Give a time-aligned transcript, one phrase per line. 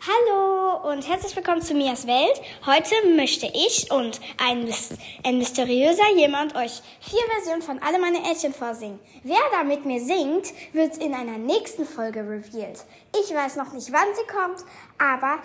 [0.00, 2.40] Hallo und herzlich willkommen zu Mias Welt.
[2.64, 4.72] Heute möchte ich und ein,
[5.24, 9.00] ein mysteriöser jemand euch vier Versionen von Alle meine Eltern vorsingen.
[9.24, 12.84] Wer da mit mir singt, wird in einer nächsten Folge revealed.
[13.20, 14.64] Ich weiß noch nicht, wann sie kommt,
[14.98, 15.40] aber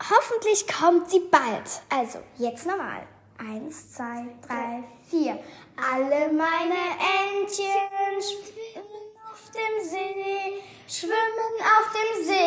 [0.00, 1.82] hoffentlich kommt sie bald.
[1.90, 3.02] Also, jetzt nochmal.
[3.38, 5.36] Eins, zwei, drei, vier.
[5.76, 6.78] Alle meine
[7.34, 8.86] Entchen schwimmen
[9.32, 12.45] auf dem See, schwimmen auf dem See.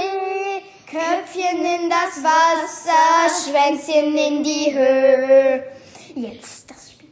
[1.40, 5.72] Köpfchen in das Wasser, Schwänzchen in die Höhe.
[6.16, 7.10] Jetzt das Spiel.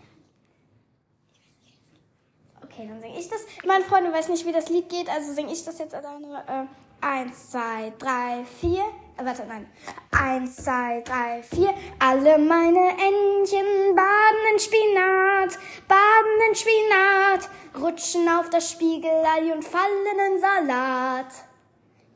[2.63, 3.45] Okay, dann singe ich das.
[3.65, 6.43] Meine Freunde weiß nicht, wie das Lied geht, also singe ich das jetzt alleine.
[6.47, 8.83] Äh, eins, zwei, drei, vier.
[9.17, 9.67] Äh, warte, nein.
[10.11, 11.73] Eins, zwei, drei, vier.
[11.99, 17.49] Alle meine Entchen baden in Spinat, baden in Spinat,
[17.81, 21.47] rutschen auf das Spiegelei und fallen in Salat.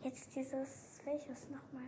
[0.04, 1.84] Jetzt dieses, welches nochmal?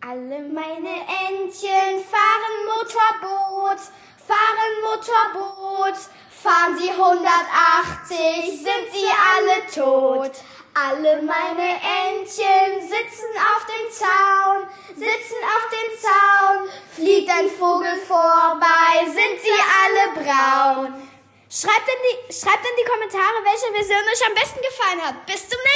[0.00, 3.78] Alle meine Entchen fahren Motorboot,
[4.26, 5.96] fahren Motorboot,
[6.28, 10.32] fahren sie 180, sind sie alle tot.
[10.74, 19.04] Alle meine Entchen sitzen auf dem Zaun, sitzen auf dem Zaun, fliegt ein Vogel vorbei,
[19.04, 21.08] sind sie alle braun.
[21.48, 25.24] Schreibt in, die, schreibt in die Kommentare, welche Version euch am besten gefallen hat.
[25.26, 25.75] Bis zum nächsten Mal.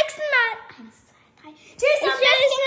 [1.83, 2.59] Eins, zwei,